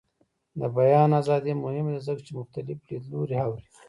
د 0.59 0.61
بیان 0.77 1.09
ازادي 1.21 1.53
مهمه 1.63 1.91
ده 1.95 2.01
ځکه 2.07 2.21
چې 2.25 2.31
مختلف 2.39 2.77
لیدلوري 2.89 3.37
اوري. 3.45 3.65